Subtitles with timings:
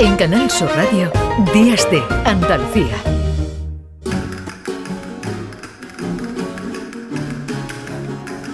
[0.00, 1.10] En Canal Sur Radio,
[1.52, 2.94] Días de Andalucía.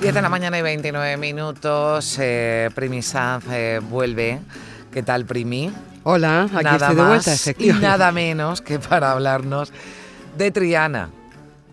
[0.00, 2.16] Diez de la mañana y 29 minutos.
[2.20, 4.40] Eh, Primi Sanz eh, vuelve.
[4.90, 5.70] ¿Qué tal, Primi?
[6.04, 9.72] Hola, aquí nada estoy de más vuelta, y nada menos que para hablarnos
[10.38, 11.10] de Triana.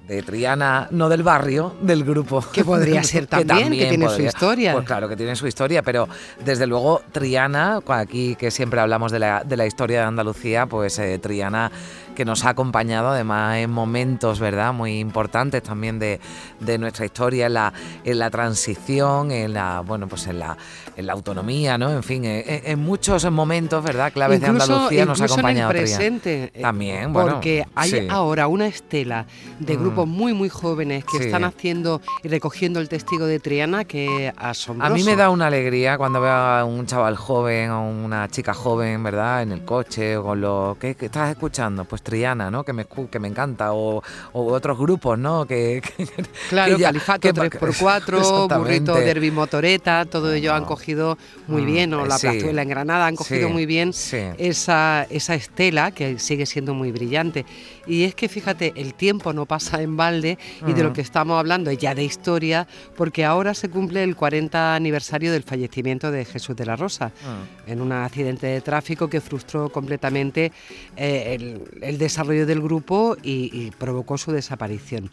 [0.07, 2.43] De Triana, no del barrio, del grupo.
[2.51, 4.73] Que podría ser también, que tiene su historia.
[4.73, 6.09] Pues claro que tiene su historia, pero
[6.43, 10.99] desde luego Triana, aquí que siempre hablamos de la, de la historia de Andalucía, pues
[10.99, 11.71] eh, Triana
[12.15, 16.19] que nos ha acompañado además en momentos, ¿verdad?, muy importantes también de,
[16.59, 20.55] de nuestra historia, en la, en la transición, en la, bueno, pues en la,
[20.95, 21.91] en la autonomía, ¿no?
[21.91, 25.39] En fin, en, en muchos momentos, ¿verdad?, claves de Incluso- Andalucía nos ha incluso en
[25.39, 26.51] el acompañado presente.
[26.53, 28.07] eh, También, bueno, Porque hay sí.
[28.09, 29.25] ahora una estela
[29.59, 29.79] de Mm.
[29.81, 31.25] grupos muy, muy jóvenes que Sí.
[31.25, 34.93] están haciendo y recogiendo el testigo de Triana que A asombroso.
[34.93, 39.01] mí me da una alegría cuando veo a un chaval joven o una chica joven,
[39.03, 39.41] ¿verdad?
[39.41, 42.63] En el coche o con lo que estás escuchando, pues Triana, ¿no?
[42.63, 45.45] Que me que me encanta o, o otros grupos, ¿no?
[45.45, 46.07] Que, que-
[46.49, 48.55] Claro, que ya- Califato que- 3x4, Exactamente.
[48.57, 52.27] Burrito Derby Motoreta, todo ello han cogido muy Mm, bien, o la sí.
[52.27, 54.17] Plazuela en Granada han cogido Sí, muy bien sí.
[54.37, 57.45] esa, esa estela que sigue siendo muy brillante.
[57.87, 60.95] Y es que fíjate, el tiempo no pasa en balde y de lo Ujú.
[60.95, 65.43] que estamos hablando es ya de historia, porque ahora se cumple el 40 aniversario del
[65.43, 67.71] fallecimiento de Jesús de la Rosa Mm.
[67.71, 70.51] en un accidente de tráfico que frustró completamente
[70.95, 75.09] eh, el, el desarrollo del grupo y, y provocó su desaparición.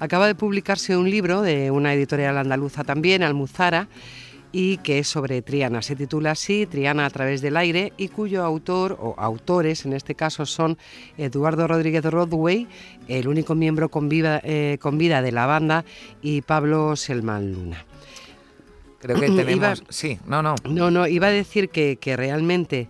[0.00, 3.88] Acaba de publicarse un libro de una editorial andaluza también, Almuzara,
[4.54, 5.80] y que es sobre Triana.
[5.80, 10.14] Se titula así, Triana a través del aire, y cuyo autor, o autores en este
[10.14, 10.76] caso, son
[11.16, 12.66] Eduardo Rodríguez Rodway,
[13.08, 15.84] el único miembro con vida, eh, con vida de la banda,
[16.20, 17.84] y Pablo Selman Luna.
[18.98, 19.84] Creo que Iba- tenemos...
[19.88, 20.54] Sí, no, no.
[20.68, 22.88] No, no, iba a decir que, que realmente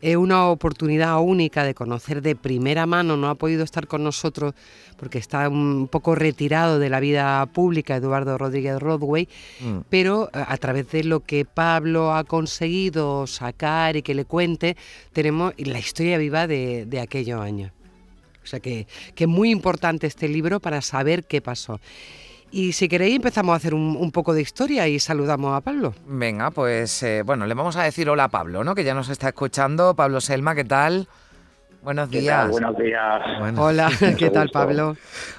[0.00, 4.54] es una oportunidad única de conocer de primera mano, no ha podido estar con nosotros
[4.96, 9.28] porque está un poco retirado de la vida pública Eduardo Rodríguez Rodway,
[9.60, 9.78] Mm.
[9.88, 14.76] pero eh, a través de lo que Pablo ha conseguido sacar y que le cuente,
[15.12, 17.72] tenemos la historia viva de, de aquellos años.
[18.42, 21.80] O sea que, que es muy importante este libro para saber qué pasó.
[22.50, 25.94] Y si queréis empezamos a hacer un, un poco de historia y saludamos a Pablo.
[26.06, 28.74] Venga, pues eh, bueno, le vamos a decir hola a Pablo, ¿no?
[28.74, 29.94] Que ya nos está escuchando.
[29.94, 31.08] Pablo Selma, ¿qué tal?
[31.82, 32.36] Buenos ¿Qué días.
[32.42, 32.50] tal?
[32.50, 33.20] Buenos días.
[33.38, 34.58] Bueno, Hola, ¿qué Mucho tal gusto.
[34.58, 34.96] Pablo?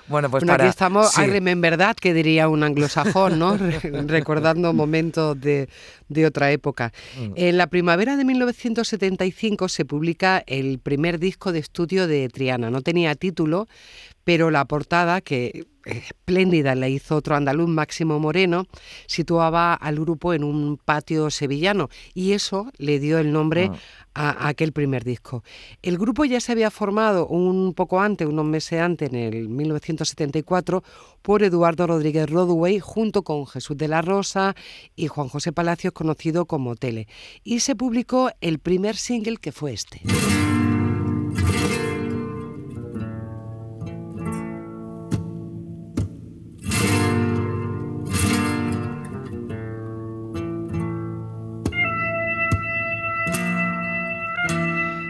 [0.07, 0.63] bueno, pues bueno, para...
[0.65, 1.21] aquí estamos, sí.
[1.23, 3.57] en verdad, que diría un anglosajón, ¿no?
[3.57, 5.67] Re- Recordando momentos de,
[6.07, 6.93] de otra época.
[7.19, 7.31] Mm.
[7.35, 12.69] En la primavera de 1975 se publica el primer disco de estudio de Triana.
[12.69, 13.67] No tenía título,
[14.23, 18.65] pero la portada, que espléndida la hizo otro andaluz, Máximo Moreno,
[19.07, 23.77] situaba al grupo en un patio sevillano y eso le dio el nombre Ah.
[24.13, 25.43] a, a aquel primer disco.
[25.81, 30.83] El grupo ya se había formado un poco antes, unos meses antes, en el 1974,
[31.21, 34.55] por Eduardo Rodríguez Rodway, junto con Jesús de la Rosa
[34.95, 37.07] y Juan José Palacios, conocido como Tele.
[37.43, 40.01] Y se publicó el primer single que fue este.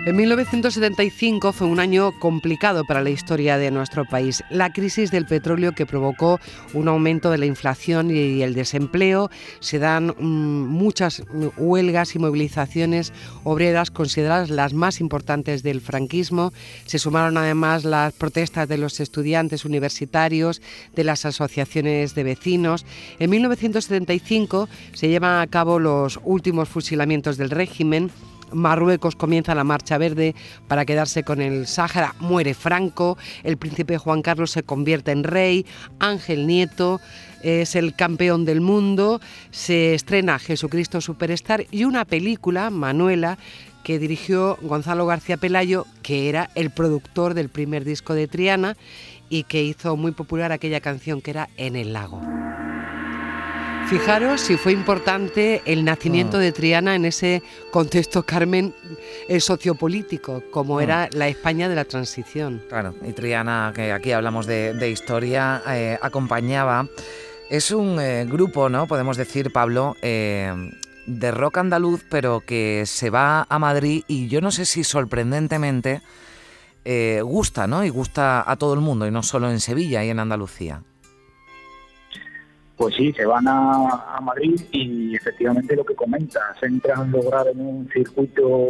[0.10, 4.44] En 1975 fue un año complicado para la historia de nuestro país.
[4.50, 6.40] La crisis del petróleo que provocó
[6.74, 9.30] un aumento de la inflación y el desempleo.
[9.60, 11.22] Se dan mm, muchas
[11.58, 16.54] huelgas y movilizaciones obreras consideradas las más importantes del franquismo.
[16.88, 20.60] Se sumaron además las protestas de los estudiantes universitarios,
[20.96, 22.84] de las asociaciones de vecinos.
[23.20, 28.10] En 1975 se llevan a cabo los últimos fusilamientos del régimen.
[28.52, 30.36] Marruecos comienza la marcha verde
[30.68, 35.66] para quedarse con el Sáhara, muere Franco, el príncipe Juan Carlos se convierte en rey,
[36.00, 37.00] Ángel Nieto
[37.42, 39.22] es el campeón del mundo,
[39.52, 43.38] se estrena Jesucristo Superstar y una película, Manuela,
[43.84, 48.76] que dirigió Gonzalo García Pelayo, que era el productor del primer disco de Triana
[49.30, 52.22] y que hizo muy popular aquella canción que era En el lago.
[53.90, 56.42] Fijaros si fue importante el nacimiento Mm.
[56.42, 57.42] de Triana en ese
[57.72, 58.76] contexto, Carmen,
[59.28, 60.82] eh, sociopolítico, como Mm.
[60.82, 62.62] era la España de la transición.
[62.70, 66.88] Claro, y Triana, que aquí hablamos de, de historia, eh, acompañaba.
[67.50, 68.86] Es un eh, grupo, ¿no?
[68.86, 74.52] Podemos decir, Pablo, de rock andaluz, pero que se va a Madrid y yo no
[74.52, 76.02] sé si sorprendentemente
[77.24, 77.84] gusta, ¿no?
[77.84, 80.84] Y gusta a todo el mundo, y no solo en Sevilla y en Andalucía.
[82.80, 87.90] Pues sí, se van a, Madrid y efectivamente lo que comentas, entran lograr en un
[87.92, 88.68] circuito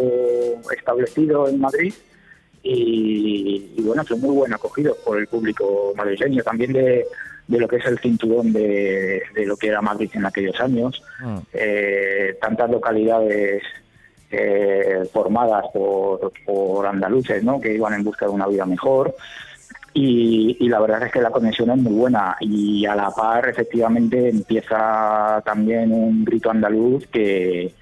[0.76, 1.94] establecido en Madrid
[2.64, 7.06] y, bueno, son muy buen acogidos por el público madrileño, también de,
[7.50, 11.04] lo que es el cinturón de, lo que era Madrid en aquellos años.
[11.24, 11.38] Mm.
[11.54, 13.62] Eh, tantas localidades
[14.32, 17.62] eh, formadas por, por andaluces ¿no?
[17.62, 19.14] que iban en busca de una vida mejor.
[19.94, 24.30] Y, la verdad es que la conexión es muy buena y a la par efectivamente
[24.30, 27.74] empieza también un grito andaluz que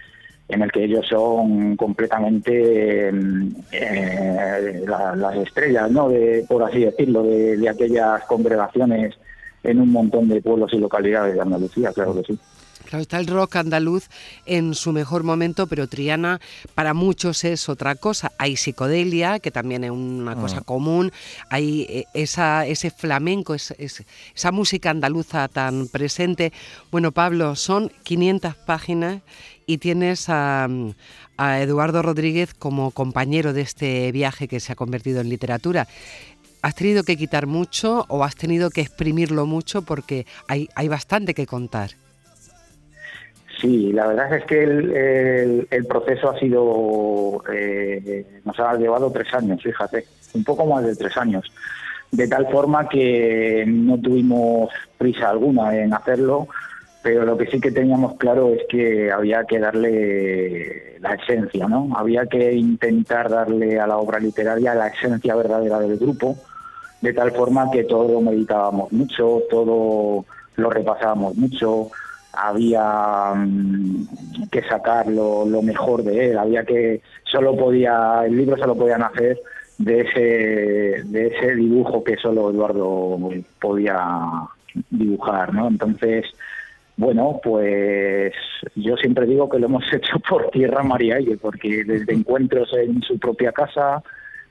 [0.48, 6.08] en el que ellos son completamente mm, eh, las estrellas, ¿no?
[6.08, 9.16] De, por así decirlo, de, de aquellas congregaciones
[9.64, 12.40] en un montón de pueblos y localidades de Andalucía, claro que sí.
[12.88, 14.08] Claro, está el rock andaluz
[14.46, 16.40] en su mejor momento, pero Triana
[16.74, 18.32] para muchos es otra cosa.
[18.38, 20.36] Hay psicodelia, que también es una ah.
[20.36, 21.12] cosa común.
[21.50, 26.54] Hay eh, esa, ese flamenco, esa música andaluza tan presente.
[26.90, 29.22] Bueno, Pablo, son 500 páginas
[29.66, 30.70] y tienes a,
[31.36, 35.90] a Eduardo Rodríguez como compañero de este viaje que se ha convertido en literatura.
[36.62, 41.34] ¿Has tenido que quitar mucho o has tenido que exprimirlo mucho porque hay, hay bastante
[41.34, 42.07] que contar?
[43.60, 49.34] Sí, la verdad es que el, el, proceso ha sido, eh, nos ha llevado tres
[49.34, 50.06] años, fíjate,
[50.36, 51.52] un poco más de tres años,
[52.12, 56.48] de tal forma que no tuvimos prisa alguna en hacerlo,
[57.02, 61.90] pero lo que sí que teníamos claro es que había que darle la esencia, ¿no?
[61.96, 66.38] Había que intentar darle a la obra literaria la esencia verdadera del grupo,
[67.02, 70.26] de tal forma que todo lo meditábamos mucho, todo
[70.56, 71.90] lo repasábamos mucho,
[72.42, 78.76] había mm, que sacar lo, mejor de él, había que solo podía el libro solo
[78.76, 79.40] podían hacer
[79.78, 83.20] de ese de ese dibujo que solo Eduardo
[83.60, 83.98] podía
[84.90, 85.68] dibujar, ¿no?
[85.68, 86.26] Entonces,
[86.98, 88.34] bueno, pues
[88.76, 92.74] yo siempre digo que lo hemos hecho por tierra, mar y aire, porque desde encuentros
[92.74, 94.02] en su propia casa,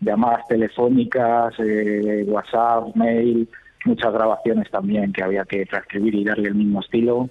[0.01, 3.49] llamadas telefónicas, eh, WhatsApp, mail,
[3.85, 7.29] muchas grabaciones también que había que transcribir y darle el mismo estilo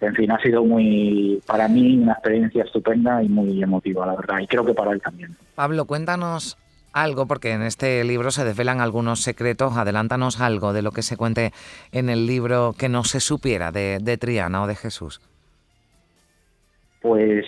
[0.00, 4.38] en fin, ha sido muy, para mí, una experiencia estupenda y muy emotiva, la verdad,
[4.40, 5.36] y creo que para él también.
[5.54, 6.56] Pablo, cuéntanos
[6.92, 11.16] algo, porque en este libro se desvelan algunos secretos, adelántanos algo de lo que se
[11.16, 11.52] cuente
[11.92, 15.20] en el libro que no se supiera de, Triana o de Jesús.
[17.00, 17.44] Pues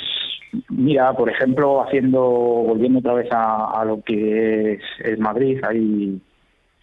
[0.69, 6.21] mira, por ejemplo, haciendo, volviendo otra vez a, lo que es, Madrid, hay,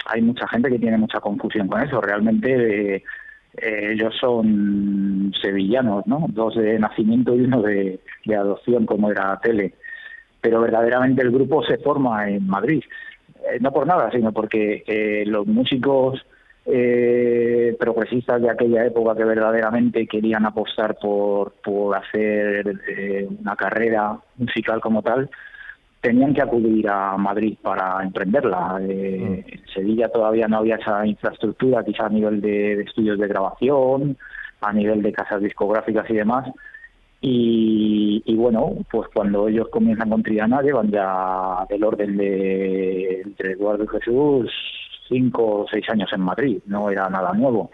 [0.06, 2.02] hay mucha gente que tiene mucha confusión con eso.
[2.02, 3.04] Realmente eh,
[3.58, 6.28] ellos son sevillanos, ¿no?
[6.30, 8.00] Dos de nacimiento y uno de,
[8.36, 9.74] adopción, como era Tele.
[10.42, 12.84] Pero verdaderamente el grupo se forma en Madrid.
[13.52, 16.26] Eh, no por nada, sino porque eh, los músicos
[17.80, 22.78] progresistas de aquella época que verdaderamente querían apostar por, por hacer
[23.40, 25.30] una carrera musical como tal,
[26.02, 28.80] tenían que acudir a Madrid para emprenderla.
[28.82, 29.54] Eh, mm.
[29.54, 34.18] En Sevilla todavía no había esa infraestructura, quizá a nivel de, estudios de grabación,
[34.62, 36.50] a nivel de casas discográficas y demás.
[37.20, 43.84] Y, bueno, pues cuando ellos comienzan con Triana llevan ya del orden de entre Eduardo
[43.86, 44.52] y Jesús
[45.10, 47.72] cinco o seis años en Madrid, no era nada nuevo.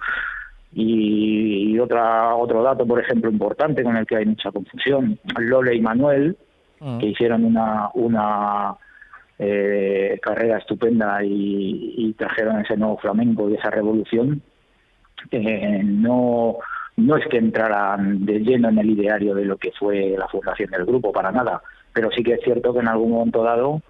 [0.71, 5.75] Y, y otra, otro dato, por ejemplo, importante con el que hay mucha confusión, Lole
[5.75, 6.37] y Manuel,
[6.79, 6.99] Mm.
[6.99, 8.75] que hicieron una, una
[9.39, 14.41] eh, carrera estupenda y, trajeron ese nuevo flamenco y esa revolución,
[15.31, 16.57] eh, no,
[16.97, 20.69] no es que entraran de lleno en el ideario de lo que fue la fundación
[20.71, 23.81] del grupo, para nada, pero sí que es cierto que en algún momento dado,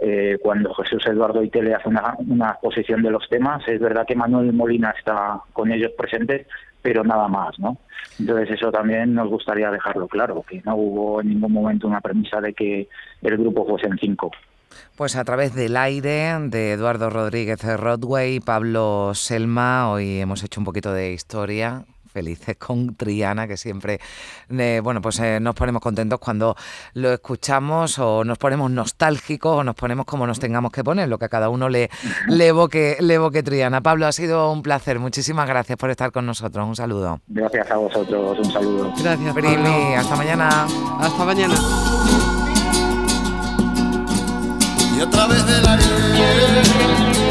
[0.00, 4.16] eh, cuando Jesús Eduardo Itele hace una, una exposición de los temas, es verdad que
[4.16, 6.46] Manuel Molina está con ellos presentes,
[6.86, 7.78] pero nada más, ¿no?
[8.20, 12.40] Entonces eso también nos gustaría dejarlo claro, que no hubo en ningún momento una premisa
[12.40, 12.88] de que
[13.22, 14.30] el grupo fuese en cinco.
[14.96, 20.64] Pues a través del aire de Eduardo Rodríguez Rodway, Pablo Selma, hoy hemos hecho un
[20.64, 21.84] poquito de historia
[22.16, 24.00] felices con Triana, que siempre,
[24.48, 26.56] eh, bueno, pues eh, nos ponemos contentos cuando
[26.94, 31.18] lo escuchamos o nos ponemos nostálgicos o nos ponemos como nos tengamos que poner, lo
[31.18, 31.90] que a cada uno le,
[32.28, 33.82] le, evoque, le evoque Triana.
[33.82, 34.98] Pablo, ha sido un placer.
[34.98, 36.66] Muchísimas gracias por estar con nosotros.
[36.66, 37.20] Un saludo.
[37.26, 38.38] Gracias a vosotros.
[38.38, 38.94] Un saludo.
[38.98, 39.94] Gracias, Primi.
[39.94, 40.66] Hasta mañana.
[41.00, 41.54] Hasta mañana.
[44.96, 47.25] Y otra vez del el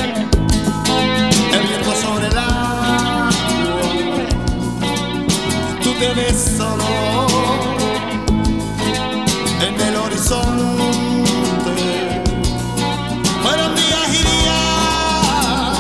[6.06, 6.86] quedé solo
[9.68, 11.74] en el horizonte.
[13.42, 15.80] Fueron días y días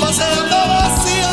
[0.00, 1.32] paseando vacío.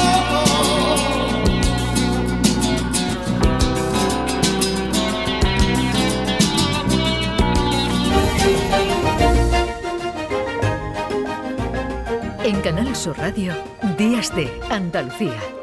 [12.44, 13.54] En Canal Sur Radio,
[13.98, 15.63] Días de Andalucía